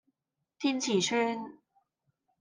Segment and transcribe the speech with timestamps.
[0.57, 1.57] 天慈邨